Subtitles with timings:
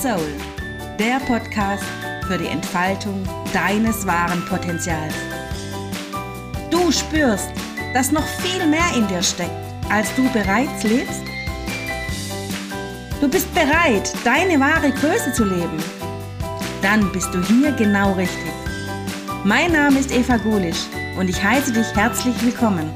[0.00, 0.32] Soul,
[0.98, 1.84] der Podcast
[2.26, 5.12] für die Entfaltung deines wahren Potenzials.
[6.70, 7.50] Du spürst,
[7.92, 9.50] dass noch viel mehr in dir steckt,
[9.90, 11.20] als du bereits lebst?
[13.20, 15.76] Du bist bereit, deine wahre Größe zu leben?
[16.80, 18.52] Dann bist du hier genau richtig.
[19.44, 20.86] Mein Name ist Eva Gulisch
[21.18, 22.90] und ich heiße dich herzlich willkommen.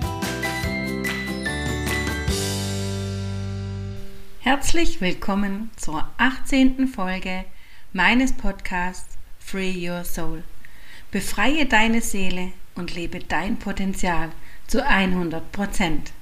[4.56, 6.86] Herzlich willkommen zur 18.
[6.86, 7.44] Folge
[7.92, 10.44] meines Podcasts Free Your Soul.
[11.10, 14.30] Befreie deine Seele und lebe dein Potenzial
[14.68, 16.12] zu 100 Prozent.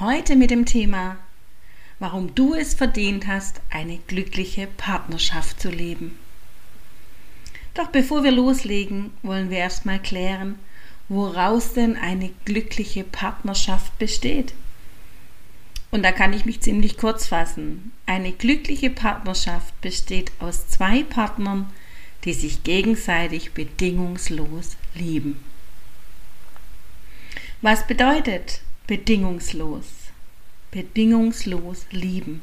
[0.00, 1.18] Heute mit dem Thema,
[2.00, 6.18] warum du es verdient hast, eine glückliche Partnerschaft zu leben.
[7.74, 10.58] Doch bevor wir loslegen, wollen wir erstmal klären,
[11.08, 14.52] woraus denn eine glückliche Partnerschaft besteht.
[15.96, 17.90] Und da kann ich mich ziemlich kurz fassen.
[18.04, 21.72] Eine glückliche Partnerschaft besteht aus zwei Partnern,
[22.24, 25.40] die sich gegenseitig bedingungslos lieben.
[27.62, 29.86] Was bedeutet bedingungslos?
[30.70, 32.42] Bedingungslos lieben.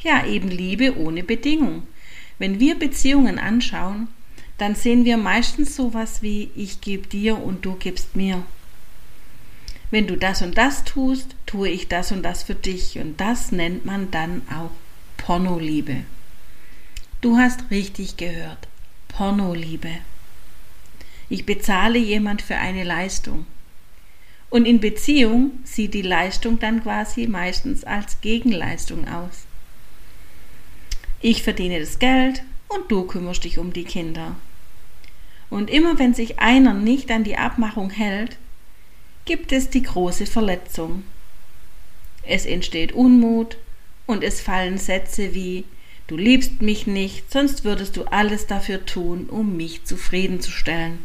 [0.00, 1.84] Ja, eben Liebe ohne Bedingung.
[2.38, 4.08] Wenn wir Beziehungen anschauen,
[4.58, 8.44] dann sehen wir meistens sowas wie ich gebe dir und du gibst mir
[9.90, 12.98] wenn du das und das tust, tue ich das und das für dich.
[12.98, 14.70] Und das nennt man dann auch
[15.16, 16.04] Pornoliebe.
[17.20, 18.68] Du hast richtig gehört.
[19.08, 19.90] Pornoliebe.
[21.28, 23.46] Ich bezahle jemand für eine Leistung.
[24.48, 29.44] Und in Beziehung sieht die Leistung dann quasi meistens als Gegenleistung aus.
[31.20, 34.36] Ich verdiene das Geld und du kümmerst dich um die Kinder.
[35.50, 38.38] Und immer wenn sich einer nicht an die Abmachung hält,
[39.30, 41.04] gibt es die große Verletzung.
[42.24, 43.58] Es entsteht Unmut
[44.04, 45.66] und es fallen Sätze wie
[46.08, 50.98] Du liebst mich nicht, sonst würdest du alles dafür tun, um mich zufriedenzustellen.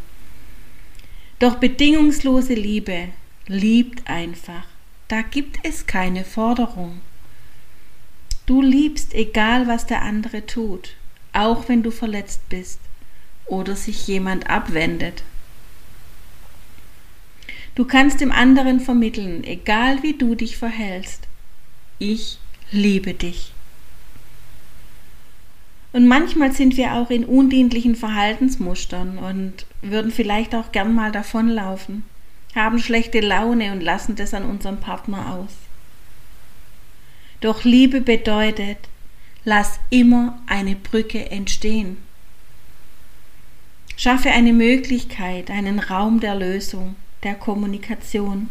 [1.38, 3.10] Doch bedingungslose Liebe
[3.46, 4.66] liebt einfach.
[5.08, 7.02] Da gibt es keine Forderung.
[8.48, 10.96] Du liebst, egal was der andere tut,
[11.32, 12.80] auch wenn du verletzt bist
[13.46, 15.22] oder sich jemand abwendet.
[17.76, 21.28] Du kannst dem anderen vermitteln, egal wie du dich verhältst.
[22.00, 22.40] Ich
[22.72, 23.52] liebe dich.
[25.92, 32.04] Und manchmal sind wir auch in undienlichen Verhaltensmustern und würden vielleicht auch gern mal davonlaufen,
[32.56, 35.52] haben schlechte Laune und lassen das an unserem Partner aus.
[37.42, 38.78] Doch Liebe bedeutet,
[39.44, 41.98] lass immer eine Brücke entstehen.
[43.98, 48.50] Schaffe eine Möglichkeit, einen Raum der Lösung der Kommunikation.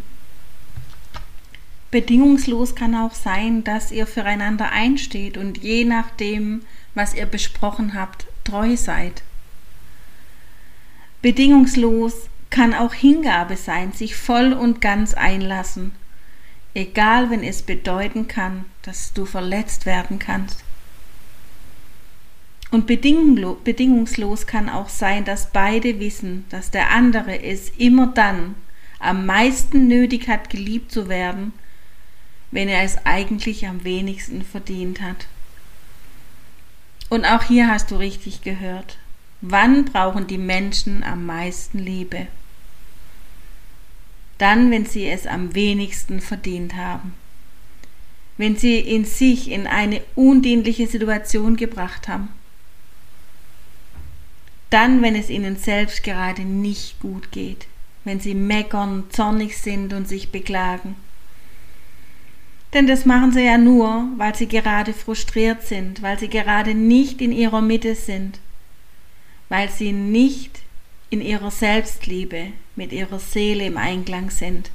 [1.90, 6.62] Bedingungslos kann auch sein, dass ihr füreinander einsteht und je nachdem,
[6.94, 9.22] was ihr besprochen habt, treu seid.
[11.22, 15.92] Bedingungslos kann auch Hingabe sein, sich voll und ganz einlassen,
[16.74, 20.64] egal wenn es bedeuten kann, dass du verletzt werden kannst.
[22.72, 28.56] Und bedingungslos kann auch sein, dass beide wissen, dass der andere es immer dann
[29.04, 31.53] am meisten nötig hat, geliebt zu werden,
[32.50, 35.26] wenn er es eigentlich am wenigsten verdient hat.
[37.10, 38.98] Und auch hier hast du richtig gehört.
[39.41, 42.28] Wann brauchen die Menschen am meisten Liebe?
[44.38, 47.15] Dann, wenn sie es am wenigsten verdient haben.
[48.36, 52.28] Wenn sie in sich in eine undienliche Situation gebracht haben.
[54.71, 57.69] Dann, wenn es ihnen selbst gerade nicht gut geht
[58.04, 60.94] wenn sie meckern, zornig sind und sich beklagen.
[62.72, 67.20] Denn das machen sie ja nur, weil sie gerade frustriert sind, weil sie gerade nicht
[67.20, 68.41] in ihrer Mitte sind,
[69.48, 70.62] weil sie nicht
[71.10, 74.71] in ihrer Selbstliebe mit ihrer Seele im Einklang sind.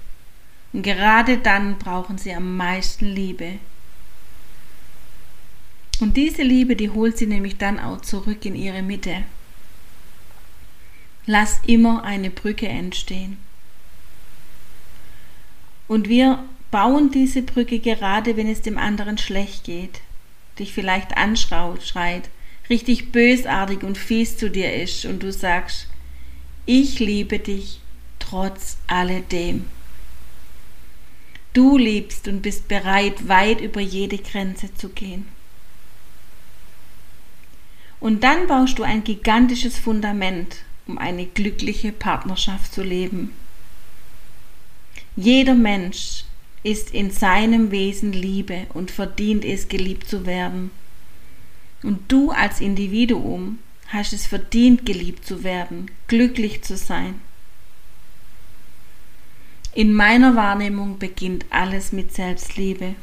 [0.71, 3.59] Und gerade dann brauchen sie am meisten Liebe.
[5.99, 9.23] Und diese Liebe, die holt sie nämlich dann auch zurück in ihre Mitte.
[11.31, 13.37] Lass immer eine Brücke entstehen.
[15.87, 20.01] Und wir bauen diese Brücke gerade, wenn es dem anderen schlecht geht,
[20.57, 22.31] dich vielleicht anschraut, schreit,
[22.67, 25.87] richtig bösartig und fies zu dir ist und du sagst,
[26.65, 27.79] ich liebe dich
[28.17, 29.65] trotz alledem.
[31.53, 35.27] Du liebst und bist bereit, weit über jede Grenze zu gehen.
[37.99, 43.31] Und dann baust du ein gigantisches Fundament um eine glückliche Partnerschaft zu leben.
[45.15, 46.23] Jeder Mensch
[46.63, 50.71] ist in seinem Wesen Liebe und verdient es, geliebt zu werden.
[51.83, 57.21] Und du als Individuum hast es verdient, geliebt zu werden, glücklich zu sein.
[59.73, 62.95] In meiner Wahrnehmung beginnt alles mit Selbstliebe.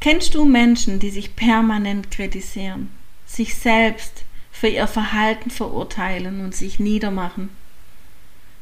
[0.00, 2.90] Kennst du Menschen, die sich permanent kritisieren,
[3.26, 4.24] sich selbst
[4.58, 7.48] für ihr Verhalten verurteilen und sich niedermachen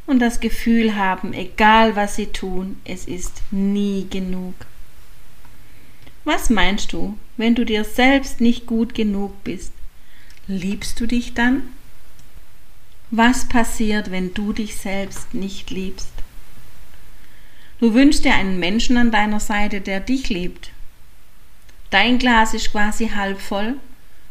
[0.06, 4.54] und das Gefühl haben, egal was sie tun, es ist nie genug?
[6.24, 9.72] Was meinst du, wenn du dir selbst nicht gut genug bist?
[10.46, 11.62] Liebst du dich dann?
[13.10, 16.12] Was passiert, wenn du dich selbst nicht liebst?
[17.80, 20.72] Du wünschst dir einen Menschen an deiner Seite, der dich liebt.
[21.88, 23.76] Dein Glas ist quasi halb voll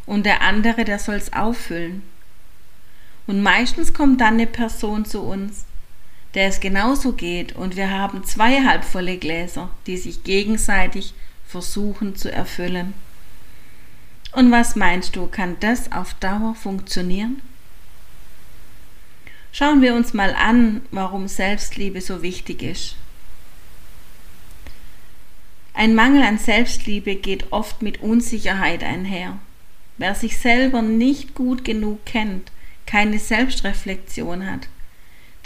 [0.06, 2.04] und der andere, der soll es auffüllen.
[3.28, 5.66] Und meistens kommt dann eine Person zu uns,
[6.36, 11.14] der es genauso geht und wir haben zwei halbvolle Gläser, die sich gegenseitig
[11.48, 12.94] versuchen zu erfüllen.
[14.34, 17.42] Und was meinst du, kann das auf Dauer funktionieren?
[19.54, 22.98] Schauen wir uns mal an, warum Selbstliebe so wichtig ist.
[25.74, 29.40] Ein Mangel an Selbstliebe geht oft mit Unsicherheit einher.
[29.98, 32.52] Wer sich selber nicht gut genug kennt,
[32.86, 34.68] keine Selbstreflexion hat,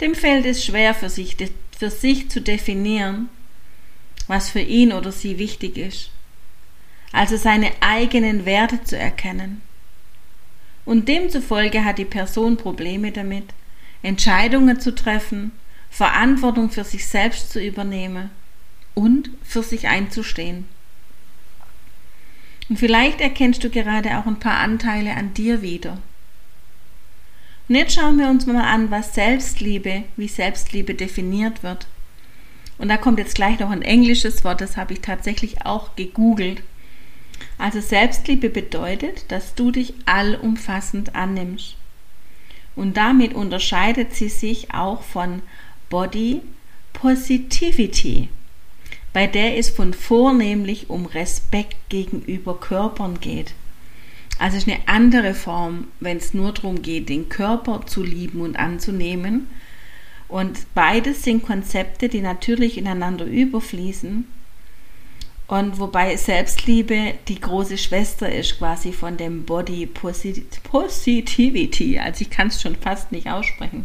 [0.00, 1.36] dem fällt es schwer für sich,
[1.78, 3.28] für sich zu definieren,
[4.26, 6.10] was für ihn oder sie wichtig ist.
[7.12, 9.62] Also seine eigenen Werte zu erkennen.
[10.84, 13.44] Und demzufolge hat die Person Probleme damit,
[14.02, 15.52] Entscheidungen zu treffen,
[15.90, 18.30] Verantwortung für sich selbst zu übernehmen
[18.94, 20.66] und für sich einzustehen.
[22.70, 25.98] Und vielleicht erkennst du gerade auch ein paar Anteile an dir wieder.
[27.68, 31.88] Und jetzt schauen wir uns mal an, was Selbstliebe, wie Selbstliebe definiert wird.
[32.78, 36.62] Und da kommt jetzt gleich noch ein englisches Wort, das habe ich tatsächlich auch gegoogelt.
[37.58, 41.76] Also Selbstliebe bedeutet, dass du dich allumfassend annimmst.
[42.76, 45.42] Und damit unterscheidet sie sich auch von
[45.88, 46.40] Body
[46.92, 48.28] Positivity,
[49.12, 53.54] bei der es von vornehmlich um Respekt gegenüber Körpern geht.
[54.38, 58.56] Also ist eine andere Form, wenn es nur darum geht, den Körper zu lieben und
[58.56, 59.48] anzunehmen.
[60.28, 64.24] Und beides sind Konzepte, die natürlich ineinander überfließen
[65.50, 71.98] und wobei Selbstliebe die große Schwester ist quasi von dem Body Positivity.
[71.98, 73.84] Also ich kann es schon fast nicht aussprechen.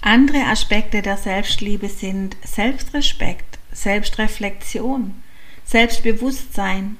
[0.00, 5.22] Andere Aspekte der Selbstliebe sind Selbstrespekt, Selbstreflexion,
[5.66, 6.96] Selbstbewusstsein,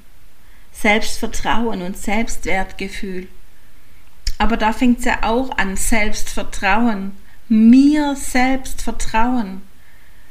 [0.73, 3.29] Selbstvertrauen und Selbstwertgefühl.
[4.37, 7.13] Aber da fängt es ja auch an, Selbstvertrauen,
[7.49, 9.63] mir selbst vertrauen.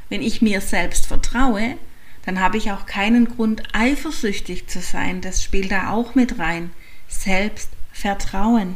[0.09, 1.77] Wenn ich mir selbst vertraue,
[2.25, 5.21] dann habe ich auch keinen Grund, eifersüchtig zu sein.
[5.21, 6.69] Das spielt da auch mit rein.
[7.07, 8.75] Selbstvertrauen.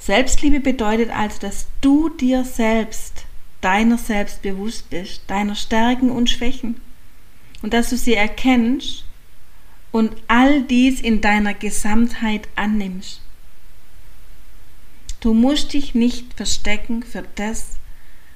[0.00, 3.25] Selbstliebe bedeutet also, dass du dir selbst,
[3.66, 6.80] deiner selbst bewusst bist, deiner Stärken und Schwächen
[7.62, 9.04] und dass du sie erkennst
[9.90, 13.20] und all dies in deiner Gesamtheit annimmst.
[15.18, 17.70] Du musst dich nicht verstecken für das,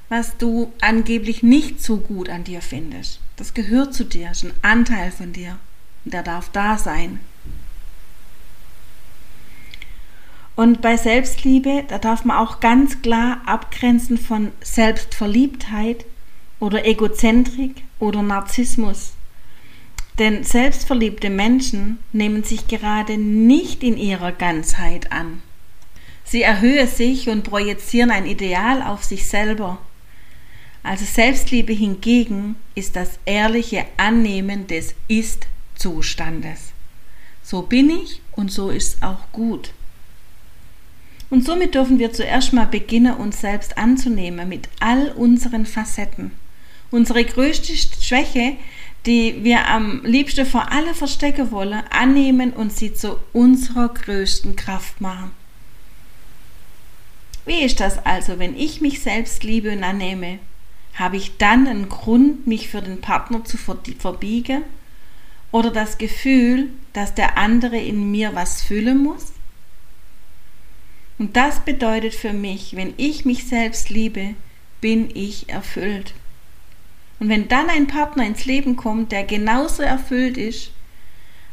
[0.09, 3.21] was du angeblich nicht so gut an dir findest.
[3.37, 5.61] Das gehört zu dir, ist ein Anteil von dir.
[6.05, 7.21] Und der darf da sein.
[10.57, 16.05] Und bei Selbstliebe, da darf man auch ganz klar abgrenzen von Selbstverliebtheit
[16.59, 19.13] oder Egozentrik oder Narzissmus.
[20.19, 25.41] Denn selbstverliebte Menschen nehmen sich gerade nicht in ihrer Ganzheit an.
[26.25, 29.79] Sie erhöhen sich und projizieren ein Ideal auf sich selber
[30.83, 36.73] also Selbstliebe hingegen ist das ehrliche Annehmen des Ist-Zustandes.
[37.43, 39.73] So bin ich und so ist auch gut.
[41.31, 46.33] Und somit dürfen wir zuerst mal beginnen, uns selbst anzunehmen mit all unseren Facetten.
[46.91, 48.57] Unsere größte Schwäche,
[49.07, 55.01] die wir am liebsten vor alle verstecken wollen, annehmen und sie zu unserer größten Kraft
[55.01, 55.31] machen.
[57.47, 60.41] Wie ist das also, wenn ich mich selbst liebe und annehme?
[60.95, 64.63] Habe ich dann einen Grund, mich für den Partner zu verbiegen?
[65.53, 69.33] Oder das Gefühl, dass der andere in mir was füllen muss?
[71.21, 74.37] Und das bedeutet für mich, wenn ich mich selbst liebe,
[74.81, 76.15] bin ich erfüllt.
[77.19, 80.71] Und wenn dann ein Partner ins Leben kommt, der genauso erfüllt ist,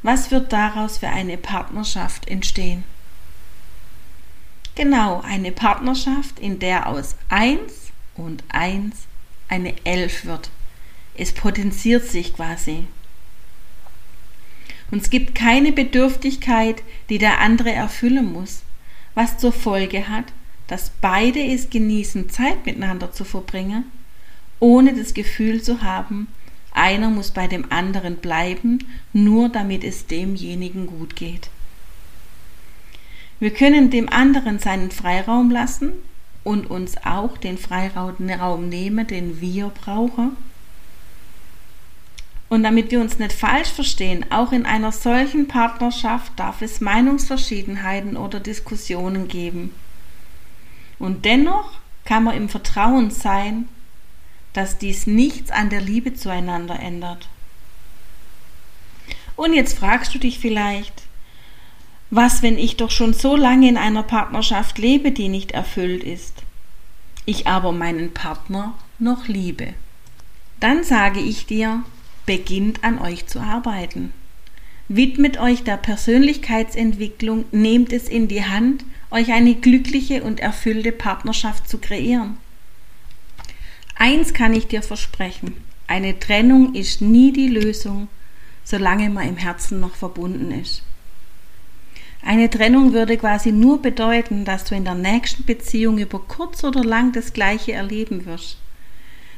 [0.04, 2.86] was wird daraus für eine Partnerschaft entstehen?
[4.76, 8.96] Genau, eine Partnerschaft, in der aus eins und eins
[9.50, 10.50] eine Elf wird.
[11.14, 12.88] Es potenziert sich quasi.
[14.92, 18.62] Und es gibt keine Bedürftigkeit, die der andere erfüllen muss,
[19.18, 20.26] was zur Folge hat,
[20.68, 23.86] dass beide es genießen, Zeit miteinander zu verbringen,
[24.60, 26.28] ohne das Gefühl zu haben,
[26.72, 28.78] einer muss bei dem anderen bleiben,
[29.14, 31.50] nur damit es demjenigen gut geht.
[33.40, 35.94] Wir können dem anderen seinen Freiraum lassen
[36.44, 40.38] und uns auch den Freiraum nehmen, den wir brauchen.
[42.50, 48.16] Und damit wir uns nicht falsch verstehen, auch in einer solchen Partnerschaft darf es Meinungsverschiedenheiten
[48.16, 49.74] oder Diskussionen geben.
[50.98, 51.72] Und dennoch
[52.06, 53.68] kann man im Vertrauen sein,
[54.54, 57.28] dass dies nichts an der Liebe zueinander ändert.
[59.36, 61.04] Und jetzt fragst du dich vielleicht,
[62.10, 66.44] was, wenn ich doch schon so lange in einer Partnerschaft lebe, die nicht erfüllt ist,
[67.26, 69.74] ich aber meinen Partner noch liebe?
[70.60, 71.84] Dann sage ich dir,
[72.28, 74.14] beginnt an euch zu arbeiten.
[74.88, 81.68] Widmet euch der Persönlichkeitsentwicklung, nehmt es in die Hand, euch eine glückliche und erfüllte Partnerschaft
[81.68, 82.38] zu kreieren.
[83.96, 85.56] Eins kann ich dir versprechen,
[85.88, 88.08] eine Trennung ist nie die Lösung,
[88.64, 90.84] solange man im Herzen noch verbunden ist.
[92.22, 96.84] Eine Trennung würde quasi nur bedeuten, dass du in der nächsten Beziehung über kurz oder
[96.84, 98.58] lang das Gleiche erleben wirst,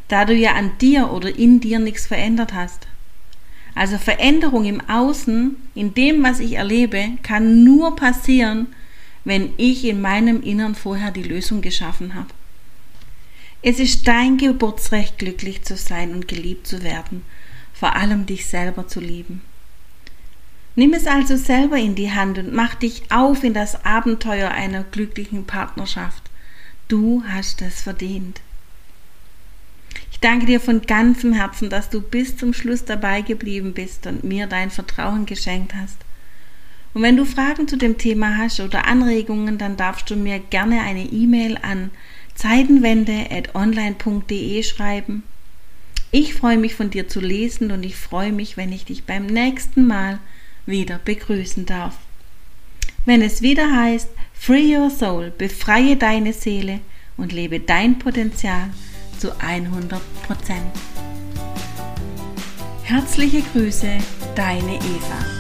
[0.09, 2.87] da du ja an dir oder in dir nichts verändert hast.
[3.75, 8.67] Also Veränderung im Außen, in dem, was ich erlebe, kann nur passieren,
[9.23, 12.29] wenn ich in meinem Innern vorher die Lösung geschaffen habe.
[13.61, 17.23] Es ist dein Geburtsrecht, glücklich zu sein und geliebt zu werden,
[17.73, 19.41] vor allem dich selber zu lieben.
[20.75, 24.83] Nimm es also selber in die Hand und mach dich auf in das Abenteuer einer
[24.83, 26.23] glücklichen Partnerschaft.
[26.87, 28.41] Du hast es verdient.
[30.19, 34.25] Ich danke dir von ganzem Herzen, dass du bis zum Schluss dabei geblieben bist und
[34.25, 35.95] mir dein Vertrauen geschenkt hast.
[36.93, 40.81] Und wenn du Fragen zu dem Thema hast oder Anregungen, dann darfst du mir gerne
[40.81, 41.91] eine E-Mail an
[42.35, 45.23] zeitenwende.online.de schreiben.
[46.11, 49.25] Ich freue mich von dir zu lesen und ich freue mich, wenn ich dich beim
[49.25, 50.19] nächsten Mal
[50.65, 51.97] wieder begrüßen darf.
[53.05, 56.81] Wenn es wieder heißt, Free Your Soul, befreie deine Seele
[57.15, 58.71] und lebe dein Potenzial
[59.19, 60.71] zu 100 Prozent.
[62.83, 63.97] Herzliche Grüße,
[64.35, 65.38] deine Eva.